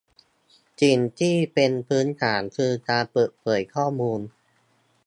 [0.81, 4.21] สิ่งที่เป็นพื้นฐานคือการเปิดเผยข้อมูล